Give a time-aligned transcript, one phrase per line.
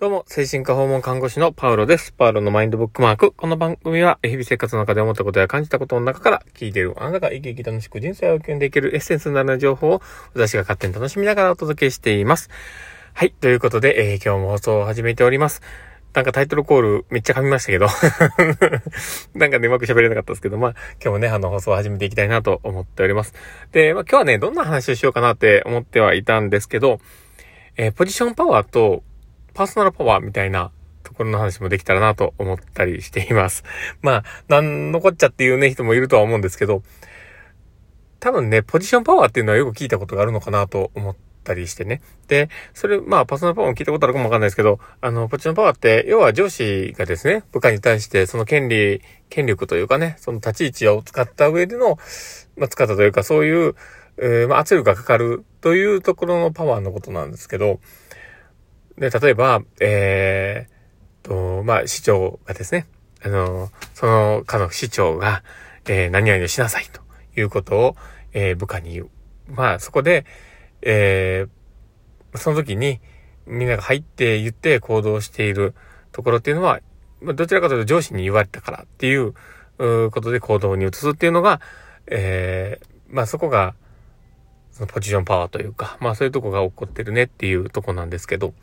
[0.00, 2.12] どうも、精神科訪問看護師のパウロです。
[2.12, 3.32] パウロのマインドブックマーク。
[3.32, 10.02] この番組は、日々生活の中で思ったことや感じたことの中から聞いているあなたが生き生き楽しく人生を歩んでいけるエッセンスになる情報を
[10.32, 12.48] 私が勝手に楽しみながらお届けしています。
[13.12, 13.32] はい。
[13.32, 15.60] ということで、えー、今日も放送を始めております。
[16.14, 17.86] なんかタイトルコールめっちゃ噛みましたけど
[19.38, 23.34] なんかね、うまく喋れなかったですけど、まあ、今日もね、あの、放送を始めていきたいなと思っております。
[23.72, 27.00] で、まあ、今日はね、どんな話をしようかなって思ってはいたんですけど、
[27.76, 29.04] えー、ポジションパワーと
[29.54, 30.70] パーソナルパワーみたいな
[31.02, 33.64] ところの話もできたらなと思ったりしています。
[34.02, 36.82] まあ、なんのこっちゃっていうね、人もいるとは思うんですけど、
[38.20, 42.02] 多分ね、ポジションパワーっていうのはよく聞いたことがあるのかなと思ったりしてね。
[42.28, 51.98] で、それ、まあ、パーソナルパワーも聞いたことあるかもわかんないですけど、あの、ポジションパワーって、要は上司がですね、部下に対してその権利、権力というかね、その立ち位置を使った上での、
[52.56, 53.74] まあ、使ったというか、そういう、
[54.18, 57.80] えー、まあ、圧力がかかるというところのパワーのことなんですけど、
[58.98, 62.86] で、例えば、えー、と、まあ、市長がですね、
[63.22, 65.42] あの、そのかの市長が、
[65.86, 67.00] えー、何々をしなさいと
[67.38, 67.96] いうことを、
[68.32, 69.10] えー、部下に言う。
[69.48, 70.24] まあ、そこで、
[70.82, 73.00] えー、その時に、
[73.46, 75.74] みんなが入って言って行動している
[76.12, 76.80] ところっていうのは、
[77.22, 79.34] どちらかというと上司に言われたからっていう
[79.78, 81.60] ことで行動に移すっていうのが、
[82.06, 83.74] えー、まあそこが、
[84.70, 88.54] そのポジションパワーというか、まあそういうとこが起こってるねっていうとこなんですけど、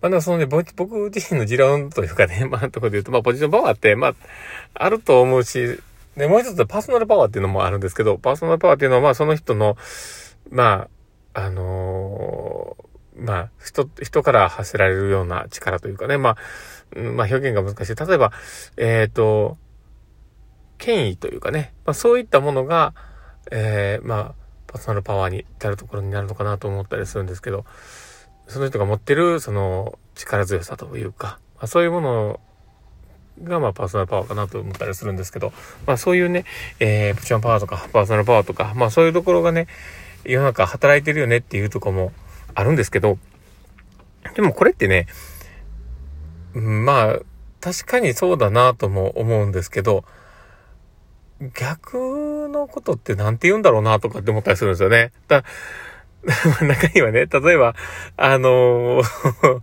[0.00, 4.14] まあ、でもそのね、僕自身の持論というかね、 まあ、ところで言うと、まあ、ポジションパワーって、まあ、
[4.74, 5.80] あると思うし、
[6.16, 9.76] で、もう一つパーソナルパワーっていうのもあるんですけど、パーソナルパワーっていうのは、まあ、その人の、
[10.50, 10.88] ま
[11.34, 16.36] あ、あのー、まあ、人、人から発せられるような力というかね、まあ、
[16.98, 17.94] まあ、表現が難しい。
[17.94, 18.32] 例えば、
[18.76, 19.58] えっ、ー、と、
[20.78, 22.94] 権威というかね、まあ、そういったものが、
[23.50, 24.34] えー、まあ、
[24.66, 27.64] パーソナルパワーに至るところになるのかなと思ったりするんですけど、
[28.46, 32.40] その人が持ってる、その、力強さというか、まあ、そういうもの
[33.42, 35.52] が、まあ、パーソナルパワーかなと思ったりするんですけど、
[35.86, 36.44] まあ、そういうね、
[36.80, 39.66] えー、プチョンパワーとか、パーソナルパワーとか、まあ、そういうところがね、
[40.24, 42.12] 世の中働いてるよねっていうとこも
[42.54, 43.18] あるんですけど、
[44.34, 45.06] でもこれってね、
[46.54, 47.18] まあ、
[47.60, 50.04] 確かにそうだなとも思うんですけど、
[51.54, 55.12] 逆のことって何て言うんだろうなとかって思ったりするんですよね。
[55.28, 55.44] だ
[56.66, 57.74] 中にはね、例えば、
[58.16, 59.60] あのー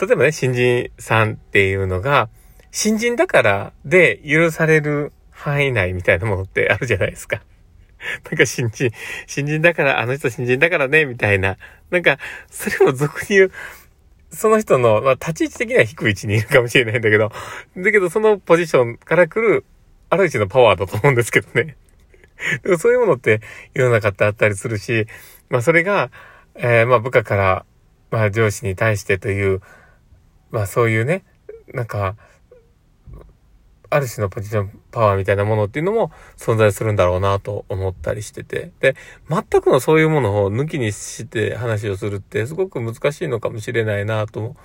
[0.00, 2.28] 例えばね、新人さんっていうのが、
[2.70, 7.42] 新人だからで許される範囲内みたいなものってあるじゃないですか。
[8.30, 8.90] なんか新人、
[9.26, 11.56] 新人だから、あの人新人だからね、みたいな。
[11.90, 12.18] なんか、
[12.48, 13.52] それも俗に言う、
[14.30, 17.32] その人の、まあ、立ち位置的には低い位置にいるかもしれないんだけど、
[17.76, 19.64] だけどそのポジションから来る、
[20.10, 21.76] ある種のパワーだと思うんですけどね。
[22.62, 23.40] で もそういうものって
[23.74, 25.06] 世の中ってあったりするし、
[25.48, 26.10] まあそれが、
[26.54, 27.66] えー、まあ部下から、
[28.10, 29.60] まあ上司に対してという、
[30.50, 31.24] まあそういうね、
[31.72, 32.16] なんか、
[33.90, 38.70] ある種のポジションパワーみたいなものっていうのも存在するんだろうなと思ったりしてて。
[38.80, 38.96] で、
[39.30, 44.56] 全くのそういうものを抜きにして話をするってすごく難しいのかもしれないなと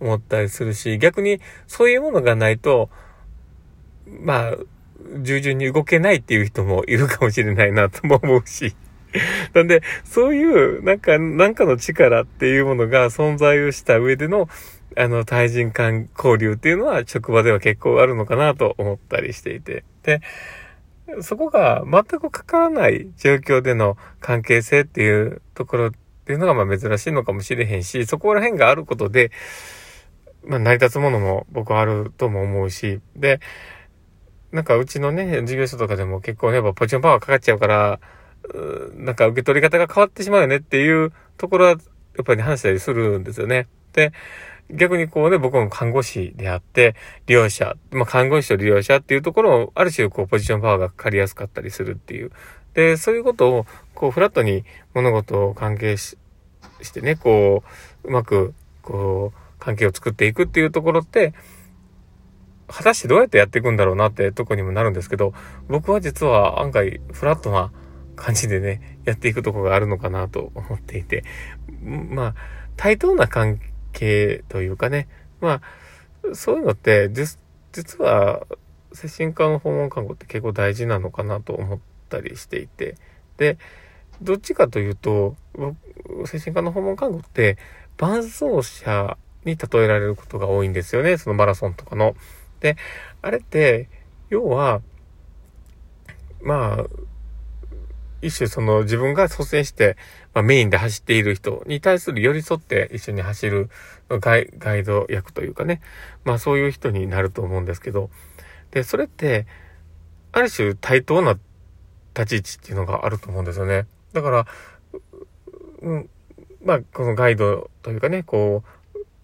[0.00, 2.88] 思ったりするし、逆にそういうものがないと、
[4.06, 4.56] まあ、
[5.22, 8.74] 従順に動けないっていう人もいるかもしれないなとも思うし。
[9.54, 14.48] なんで、そういう、なんか、なんかの力っていうものが存在をした上での、
[14.96, 19.84] あの、対人間交流っていうのは職場では結構あるのかなと思ったりしていて。
[20.02, 20.20] で、
[21.22, 25.90] そこが全く関わらない状況での関係性っていうところっ
[26.26, 29.30] ていうのがまあ珍しいのかもしれへんし、そこら辺があることで、
[30.44, 33.40] まあ成り立つものも僕はあるとも思うし、で、
[34.52, 38.00] なんかうちのね、事業所とかでも結構ね、やっぱポジションパワーかかっちゃうから、
[38.96, 41.76] なんか受け取り方が変わってしまうよねっていうところは、や
[42.22, 43.68] っぱり話したりするんですよね。
[43.92, 44.12] で、
[44.70, 46.94] 逆にこうね、僕も看護師であって、
[47.26, 52.32] 利用者、まあ、看護師と利用者っていうところを、ある種こう、ポジションパワーがかかりやすかったりするっていう。
[52.74, 54.64] で、そういうことを、こう、フラットに
[54.94, 56.18] 物事を関係し
[56.82, 57.62] してね、こ
[58.04, 61.32] う、うまく、こう、関係を作っていくっていうところって、
[62.68, 65.32] 果たしてどうやってやっていくんだろうなってとこにもなるんですけど、
[65.68, 67.72] 僕は実は案外フラットな
[68.14, 71.24] 感じでね、やっていくとこがあるのかなと思っていて、
[71.82, 72.34] まあ、
[72.76, 73.60] 対等な関
[73.92, 75.08] 係というかね、
[75.40, 75.62] ま
[76.30, 77.38] あ、そういうのって、実
[78.02, 78.46] は、
[78.92, 81.78] 精神科の訪問看護って結構大事なのかなと思っ
[82.08, 82.96] たりしていて、
[83.36, 83.58] で、
[84.20, 85.36] どっちかというと、
[86.26, 87.56] 精神科の訪問看護って、
[87.96, 91.18] 伴走者に例えられることが多いんですよね。
[91.18, 92.14] そのマラソンとかの。
[92.60, 92.76] で、
[93.22, 93.88] あれって、
[94.30, 94.82] 要は、
[96.42, 96.84] まあ、
[98.20, 99.96] 一種その自分が率先して、
[100.34, 103.70] まあ、メインで走っている人に対する寄り添って一緒に走る
[104.08, 105.80] ガイガイド役というかね、
[106.24, 108.10] まあそういう人になると思うんですけど、
[108.70, 109.46] で、それって、
[110.32, 111.38] ある種対等な
[112.14, 113.86] 立ち位置っていうのがあると思うんですよね。
[114.12, 114.46] だから、
[115.82, 116.10] うん、
[116.64, 118.64] まあこのガイドというかね、こ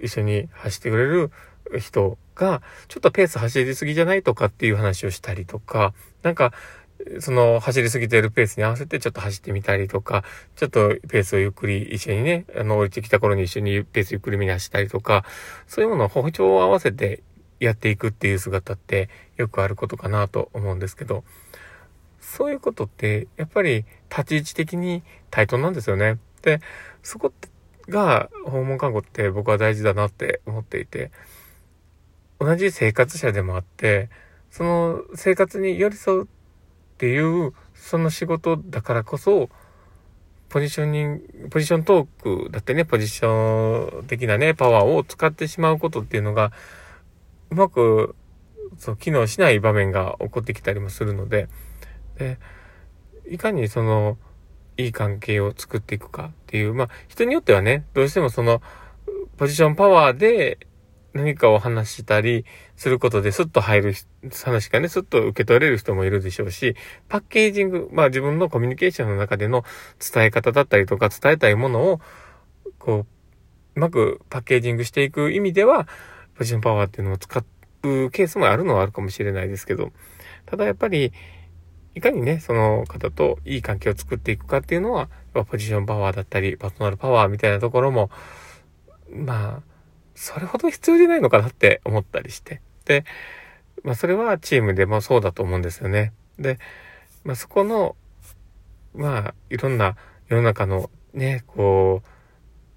[0.01, 1.31] う、一緒に走ってくれる
[1.79, 6.53] 人が、ちょっとペース走りすぎじゃないとかっていう話をしたりとか、なんか、
[7.21, 10.25] その走りすぎてるペースに合わせてちょっと走ってみたりとか、
[10.57, 15.25] ちょっとペースをゆっくり一緒にね、あの、降りてきた頃に一緒にペースゆっくり見出したりとか、
[15.67, 17.23] そういうものを歩調を合わせて
[17.61, 21.25] やっていくっていう姿ってよくあることかなと思うんですけど、
[22.21, 26.19] そういうことってやっぱり立ち位置的に対等なんですよね。
[26.43, 26.61] で、
[27.03, 27.33] そこ
[27.89, 31.11] が訪問看護って僕は大事だなって思っていて、
[32.45, 34.11] 同じ生活者でもあって、
[34.51, 36.27] その生活に寄り添うっ
[36.99, 39.49] ていう、その仕事だからこそ、
[40.51, 46.53] ポジショニング、ポジショントークだってね、ポジション的なね、パワーを使ってしまうことっていうのが、
[47.51, 48.15] うまく、
[48.77, 51.49] そう、機能しない場面が起こってきたりもするので、
[52.19, 52.39] で、
[53.29, 54.19] いかにその、
[54.77, 58.61] いい関係を作っていくかっていう、まあ、人によってはね、どうしてもその、
[59.39, 60.59] ポジションパワーで
[61.15, 62.45] 何かを話したり
[62.77, 63.95] することでスッと入る
[64.45, 66.75] 話がね、スッと受け取れる人もいるでしょうし、
[67.09, 69.65] パッケージング、まあ自分のコミュニケーションの中での
[69.99, 72.01] 伝え方だったりとか伝えたいものを、
[72.81, 73.07] こう、
[73.77, 75.87] うまくパッケージングしていく意味では、
[76.37, 77.45] ポジションパワーっていうのを使
[77.85, 79.93] うケースもあるのはあるかもしれないですけど、
[80.47, 81.13] ただやっぱり、
[81.95, 88.11] いかにね、その方といい関係を作っていくかっていうのは、ポジションパワーだったり、パーソナルパワーみたいなところも、
[89.13, 89.74] まあ、
[90.15, 92.61] それほど必要じゃないのかなって思ったりして。
[92.85, 93.05] で、
[93.83, 96.13] まあそれはチームでもそうだと思うんですよね。
[96.39, 96.59] で、
[97.25, 97.97] まあそこの、
[98.95, 99.97] まあいろんな
[100.29, 102.03] 世の中のね、こ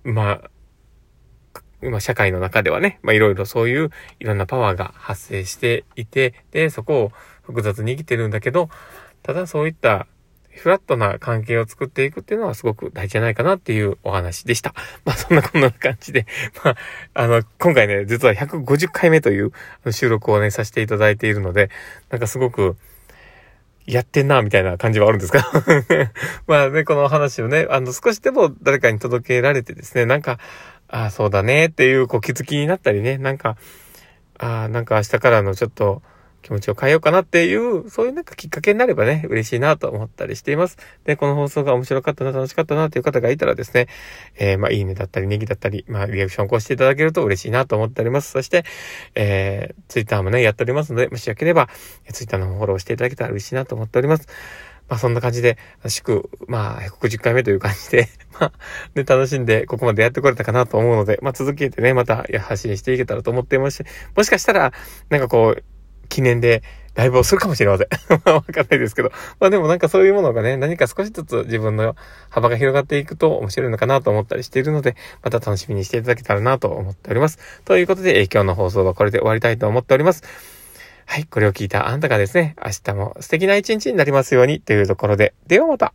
[0.04, 0.50] う、まあ、
[1.82, 7.12] まあ社会の中ではね、まあいろいろそういういろんなパワーが発生していて、で、そこを
[7.44, 8.70] 複雑に生きてるんだけど、
[9.22, 10.08] ただそういった
[10.58, 14.74] フラットな関係を作っていくっていうのはすごく大事じゃないかなっていうお話でした。
[15.06, 16.26] まあそんなこんな感じで、
[16.64, 16.76] まあ、
[17.14, 19.52] あの、今回ね、実は150回目という
[19.92, 21.70] 収録をね、させていただいているので、
[22.10, 22.76] なんかすごく、
[23.86, 25.50] やってんな、みたいな感じはあるんですか？
[26.46, 30.40] まあね、この話をね、あの、少しでも誰かに届けられてですね、なんか、
[30.90, 33.56] ああ、そうだねっていう、こう、気づきになったりね、なんか、
[34.38, 36.02] ああ、なんか明日からのちょっと、
[36.48, 40.78] 気持ちを変えようかなっていう、そういうなんかきっかけになればね、嬉しいなと思ったりしています。
[41.04, 43.88] で、この放送が面白かったな、楽しかったなっていう方がいたらですね、
[44.38, 48.32] えー、まあ、いいねだったり、ネギだったり、まあ、リアクションを起こしていただけると嬉しいなと思っております。
[48.32, 48.64] そして、
[49.16, 51.68] えー、ツイッターもね、やっておりますので、もしよければ、
[52.14, 54.28] ツイッターのフォローしていただけたら嬉しいなと思っております。
[54.90, 55.58] まあそんな感じで、
[55.88, 58.08] 祝、まあ、160回目という感じで
[58.40, 58.54] まあ、
[58.96, 63.86] ね、楽しんでここまでやってこれたかなと思うので、まあ続けてね、また発信していけたらと思っていますし、
[64.16, 64.72] もしかしたら、
[65.10, 65.64] なんかこう、
[66.10, 66.64] 記念で
[66.98, 67.88] ライブをするかもしれません。
[68.26, 69.12] わかんないですけど。
[69.40, 71.96] まあでもなんかそういうものがね、何か少しずつ自分の
[72.30, 77.38] 幅が広がっていくと面白いのかなと思ったりしているので、また楽しみにしていただけたらなと思っております。
[77.66, 80.24] ということでえ、今日の放送はこれで終わりたいと思っております。
[81.06, 85.94] はい、これを聞いたあなたがですね、明日も素敵な一日になりますようにというところで、ではまた。